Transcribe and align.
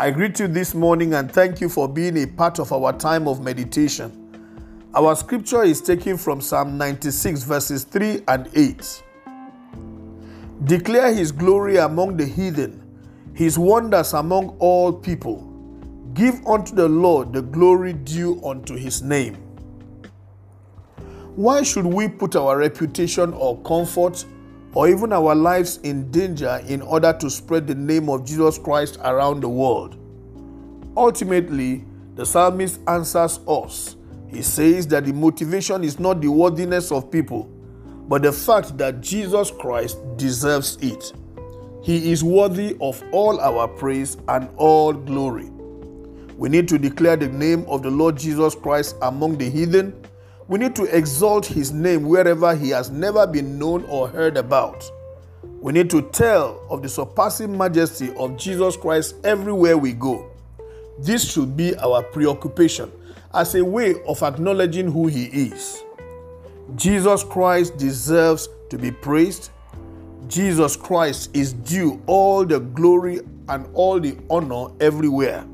I 0.00 0.10
greet 0.10 0.40
you 0.40 0.48
this 0.48 0.74
morning 0.74 1.14
and 1.14 1.30
thank 1.30 1.60
you 1.60 1.68
for 1.68 1.88
being 1.88 2.16
a 2.16 2.26
part 2.26 2.58
of 2.58 2.72
our 2.72 2.92
time 2.92 3.28
of 3.28 3.40
meditation. 3.40 4.10
Our 4.92 5.14
scripture 5.14 5.62
is 5.62 5.80
taken 5.80 6.16
from 6.16 6.40
Psalm 6.40 6.76
96, 6.76 7.44
verses 7.44 7.84
3 7.84 8.22
and 8.26 8.50
8. 8.56 9.02
Declare 10.64 11.14
his 11.14 11.30
glory 11.30 11.76
among 11.76 12.16
the 12.16 12.26
heathen, 12.26 12.82
his 13.34 13.56
wonders 13.56 14.14
among 14.14 14.56
all 14.58 14.92
people. 14.92 15.48
Give 16.12 16.44
unto 16.44 16.74
the 16.74 16.88
Lord 16.88 17.32
the 17.32 17.42
glory 17.42 17.92
due 17.92 18.44
unto 18.44 18.74
his 18.74 19.00
name. 19.00 19.36
Why 21.36 21.62
should 21.62 21.86
we 21.86 22.08
put 22.08 22.34
our 22.34 22.58
reputation 22.58 23.32
or 23.34 23.60
comfort 23.62 24.24
or 24.74 24.88
even 24.88 25.12
our 25.12 25.34
lives 25.34 25.78
in 25.78 26.10
danger 26.10 26.60
in 26.66 26.82
order 26.82 27.12
to 27.12 27.30
spread 27.30 27.66
the 27.66 27.74
name 27.74 28.08
of 28.08 28.24
Jesus 28.24 28.58
Christ 28.58 28.98
around 29.04 29.40
the 29.40 29.48
world? 29.48 29.96
Ultimately, 30.96 31.84
the 32.14 32.26
psalmist 32.26 32.80
answers 32.86 33.40
us. 33.48 33.96
He 34.28 34.42
says 34.42 34.86
that 34.88 35.04
the 35.04 35.12
motivation 35.12 35.84
is 35.84 35.98
not 35.98 36.20
the 36.20 36.28
worthiness 36.28 36.92
of 36.92 37.10
people, 37.10 37.44
but 38.08 38.22
the 38.22 38.32
fact 38.32 38.76
that 38.78 39.00
Jesus 39.00 39.50
Christ 39.50 39.98
deserves 40.16 40.76
it. 40.80 41.12
He 41.82 42.10
is 42.10 42.24
worthy 42.24 42.76
of 42.80 43.02
all 43.12 43.40
our 43.40 43.68
praise 43.68 44.16
and 44.28 44.48
all 44.56 44.92
glory. 44.92 45.50
We 46.36 46.48
need 46.48 46.66
to 46.68 46.78
declare 46.78 47.16
the 47.16 47.28
name 47.28 47.64
of 47.68 47.82
the 47.82 47.90
Lord 47.90 48.16
Jesus 48.16 48.54
Christ 48.54 48.96
among 49.02 49.38
the 49.38 49.48
heathen. 49.48 49.94
We 50.46 50.58
need 50.58 50.76
to 50.76 50.84
exalt 50.96 51.46
his 51.46 51.72
name 51.72 52.04
wherever 52.04 52.54
he 52.54 52.68
has 52.70 52.90
never 52.90 53.26
been 53.26 53.58
known 53.58 53.84
or 53.84 54.08
heard 54.08 54.36
about. 54.36 54.90
We 55.42 55.72
need 55.72 55.88
to 55.90 56.02
tell 56.02 56.66
of 56.68 56.82
the 56.82 56.88
surpassing 56.88 57.56
majesty 57.56 58.14
of 58.16 58.36
Jesus 58.36 58.76
Christ 58.76 59.14
everywhere 59.24 59.78
we 59.78 59.94
go. 59.94 60.30
This 60.98 61.32
should 61.32 61.56
be 61.56 61.74
our 61.76 62.02
preoccupation 62.02 62.92
as 63.32 63.54
a 63.54 63.64
way 63.64 63.94
of 64.06 64.22
acknowledging 64.22 64.90
who 64.90 65.06
he 65.06 65.24
is. 65.24 65.82
Jesus 66.76 67.24
Christ 67.24 67.78
deserves 67.78 68.48
to 68.68 68.76
be 68.76 68.90
praised. 68.90 69.50
Jesus 70.28 70.76
Christ 70.76 71.30
is 71.34 71.54
due 71.54 72.02
all 72.06 72.44
the 72.44 72.60
glory 72.60 73.20
and 73.48 73.66
all 73.72 73.98
the 73.98 74.16
honor 74.28 74.74
everywhere. 74.80 75.46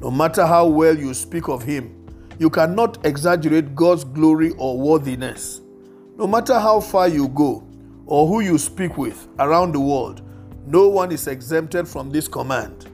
No 0.00 0.10
matter 0.10 0.46
how 0.46 0.66
well 0.66 0.96
you 0.96 1.12
speak 1.14 1.48
of 1.48 1.62
him, 1.62 1.97
you 2.38 2.50
cannot 2.50 3.04
exaggerate 3.04 3.74
God's 3.74 4.04
glory 4.04 4.52
or 4.58 4.78
worthiness. 4.78 5.60
No 6.16 6.26
matter 6.26 6.58
how 6.58 6.80
far 6.80 7.08
you 7.08 7.28
go 7.28 7.66
or 8.06 8.26
who 8.26 8.40
you 8.40 8.58
speak 8.58 8.96
with 8.96 9.28
around 9.38 9.72
the 9.72 9.80
world, 9.80 10.22
no 10.66 10.88
one 10.88 11.12
is 11.12 11.26
exempted 11.26 11.88
from 11.88 12.10
this 12.10 12.28
command. 12.28 12.90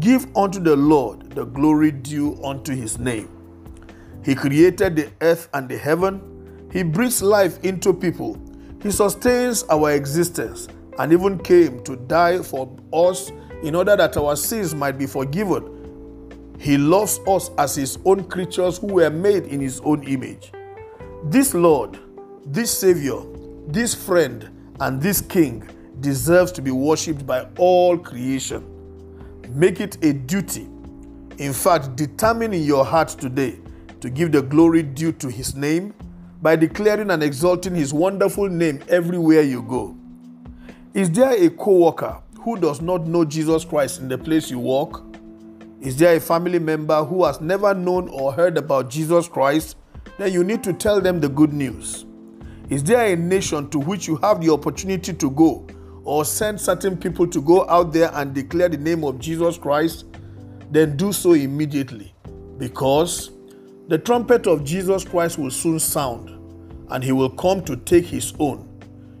Give 0.00 0.26
unto 0.36 0.60
the 0.60 0.76
Lord 0.76 1.30
the 1.30 1.44
glory 1.44 1.90
due 1.90 2.42
unto 2.44 2.74
his 2.74 2.98
name. 2.98 3.30
He 4.24 4.34
created 4.34 4.96
the 4.96 5.10
earth 5.20 5.48
and 5.54 5.68
the 5.68 5.78
heaven 5.78 6.36
he 6.72 6.82
breathes 6.82 7.22
life 7.22 7.62
into 7.64 7.94
people. 7.94 8.38
He 8.82 8.90
sustains 8.90 9.64
our 9.70 9.92
existence 9.92 10.68
and 10.98 11.12
even 11.12 11.38
came 11.38 11.82
to 11.84 11.96
die 11.96 12.42
for 12.42 12.76
us 12.92 13.30
in 13.62 13.74
order 13.74 13.96
that 13.96 14.16
our 14.16 14.36
sins 14.36 14.74
might 14.74 14.98
be 14.98 15.06
forgiven. 15.06 15.75
He 16.58 16.78
loves 16.78 17.20
us 17.26 17.50
as 17.58 17.74
His 17.74 17.98
own 18.04 18.24
creatures 18.24 18.78
who 18.78 18.88
were 18.88 19.10
made 19.10 19.44
in 19.44 19.60
His 19.60 19.80
own 19.80 20.02
image. 20.04 20.52
This 21.24 21.54
Lord, 21.54 21.98
this 22.44 22.76
Savior, 22.76 23.20
this 23.68 23.94
friend, 23.94 24.50
and 24.80 25.00
this 25.00 25.20
King 25.20 25.68
deserves 26.00 26.52
to 26.52 26.62
be 26.62 26.70
worshipped 26.70 27.26
by 27.26 27.46
all 27.58 27.96
creation. 27.96 28.64
Make 29.50 29.80
it 29.80 30.02
a 30.04 30.12
duty. 30.12 30.68
In 31.38 31.52
fact, 31.52 31.96
determine 31.96 32.52
in 32.52 32.62
your 32.62 32.84
heart 32.84 33.08
today 33.08 33.58
to 34.00 34.10
give 34.10 34.32
the 34.32 34.42
glory 34.42 34.82
due 34.82 35.12
to 35.12 35.28
His 35.28 35.54
name 35.54 35.94
by 36.42 36.54
declaring 36.54 37.10
and 37.10 37.22
exalting 37.22 37.74
his 37.74 37.92
wonderful 37.92 38.48
name 38.48 38.80
everywhere 38.88 39.42
you 39.42 39.62
go. 39.62 39.96
Is 40.94 41.10
there 41.10 41.32
a 41.32 41.50
co 41.50 41.86
worker 41.86 42.18
who 42.40 42.56
does 42.56 42.80
not 42.80 43.06
know 43.06 43.24
Jesus 43.24 43.64
Christ 43.64 44.00
in 44.00 44.08
the 44.08 44.18
place 44.18 44.50
you 44.50 44.58
work? 44.58 45.02
Is 45.86 45.96
there 45.96 46.16
a 46.16 46.20
family 46.20 46.58
member 46.58 47.04
who 47.04 47.24
has 47.24 47.40
never 47.40 47.72
known 47.72 48.08
or 48.08 48.32
heard 48.32 48.58
about 48.58 48.90
Jesus 48.90 49.28
Christ? 49.28 49.76
Then 50.18 50.32
you 50.32 50.42
need 50.42 50.64
to 50.64 50.72
tell 50.72 51.00
them 51.00 51.20
the 51.20 51.28
good 51.28 51.52
news. 51.52 52.04
Is 52.68 52.82
there 52.82 53.12
a 53.12 53.14
nation 53.14 53.70
to 53.70 53.78
which 53.78 54.08
you 54.08 54.16
have 54.16 54.40
the 54.40 54.52
opportunity 54.52 55.12
to 55.12 55.30
go 55.30 55.64
or 56.02 56.24
send 56.24 56.60
certain 56.60 56.96
people 56.96 57.24
to 57.28 57.40
go 57.40 57.68
out 57.68 57.92
there 57.92 58.10
and 58.14 58.34
declare 58.34 58.68
the 58.68 58.76
name 58.76 59.04
of 59.04 59.20
Jesus 59.20 59.58
Christ? 59.58 60.06
Then 60.72 60.96
do 60.96 61.12
so 61.12 61.34
immediately 61.34 62.12
because 62.58 63.30
the 63.86 63.98
trumpet 63.98 64.48
of 64.48 64.64
Jesus 64.64 65.04
Christ 65.04 65.38
will 65.38 65.52
soon 65.52 65.78
sound, 65.78 66.30
and 66.90 67.04
he 67.04 67.12
will 67.12 67.30
come 67.30 67.62
to 67.62 67.76
take 67.76 68.06
his 68.06 68.34
own. 68.40 68.68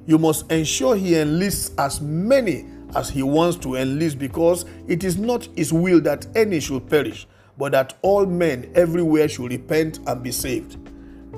You 0.04 0.18
must 0.18 0.50
ensure 0.50 0.96
he 0.96 1.16
enlists 1.16 1.72
as 1.78 2.00
many 2.00 2.66
as 2.96 3.08
he 3.08 3.22
wants 3.22 3.56
to 3.58 3.76
enlist 3.76 4.18
because 4.18 4.64
it 4.88 5.04
is 5.04 5.16
not 5.16 5.46
his 5.56 5.72
will 5.72 6.00
that 6.00 6.26
any 6.34 6.58
should 6.58 6.88
perish, 6.88 7.28
but 7.56 7.72
that 7.72 7.94
all 8.02 8.26
men 8.26 8.70
everywhere 8.74 9.28
should 9.28 9.50
repent 9.50 10.00
and 10.06 10.22
be 10.22 10.32
saved. 10.32 10.78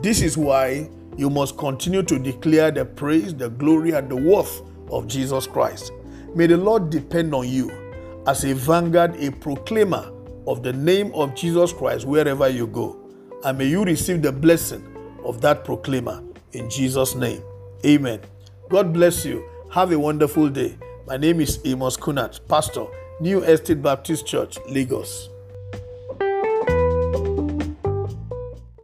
This 0.03 0.23
is 0.23 0.39
why 0.39 0.89
you 1.17 1.29
must 1.29 1.59
continue 1.59 2.03
to 2.05 2.19
declare 2.19 2.71
the 2.71 2.85
praise, 2.85 3.35
the 3.35 3.51
glory, 3.51 3.91
and 3.91 4.09
the 4.09 4.17
worth 4.17 4.63
of 4.91 5.07
Jesus 5.07 5.47
Christ. 5.47 5.93
May 6.35 6.47
the 6.47 6.57
Lord 6.57 6.91
depend 6.91 7.35
on 7.35 7.49
you 7.49 7.71
as 8.27 8.45
a 8.45 8.55
vanguard, 8.55 9.17
a 9.17 9.31
proclaimer 9.33 10.13
of 10.47 10.63
the 10.63 10.73
name 10.73 11.13
of 11.15 11.35
Jesus 11.35 11.73
Christ 11.73 12.07
wherever 12.07 12.49
you 12.49 12.67
go 12.67 13.09
and 13.45 13.59
may 13.59 13.67
you 13.67 13.85
receive 13.85 14.23
the 14.23 14.33
blessing 14.33 14.85
of 15.25 15.41
that 15.41 15.65
proclaimer 15.65 16.23
in 16.53 16.69
Jesus' 16.69 17.15
name. 17.15 17.43
Amen. 17.85 18.21
God 18.69 18.93
bless 18.93 19.25
you. 19.25 19.49
Have 19.71 19.93
a 19.93 19.99
wonderful 19.99 20.49
day. 20.49 20.77
My 21.09 21.17
name 21.17 21.41
is 21.41 21.59
Amos 21.65 21.97
Kunat, 21.97 22.39
Pastor, 22.49 22.85
New 23.19 23.43
Estate 23.43 23.81
Baptist 23.81 24.27
Church, 24.27 24.59
Lagos. 24.69 25.31